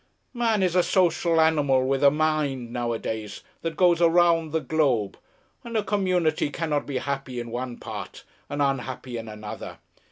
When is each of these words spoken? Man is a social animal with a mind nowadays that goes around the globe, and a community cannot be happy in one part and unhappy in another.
Man 0.33 0.63
is 0.63 0.75
a 0.75 0.81
social 0.81 1.39
animal 1.39 1.85
with 1.87 2.03
a 2.03 2.09
mind 2.09 2.73
nowadays 2.73 3.43
that 3.61 3.77
goes 3.77 4.01
around 4.01 4.51
the 4.51 4.59
globe, 4.59 5.15
and 5.63 5.77
a 5.77 5.83
community 5.83 6.49
cannot 6.49 6.87
be 6.87 6.97
happy 6.97 7.39
in 7.39 7.51
one 7.51 7.77
part 7.77 8.23
and 8.49 8.63
unhappy 8.63 9.17
in 9.17 9.27
another. 9.27 9.77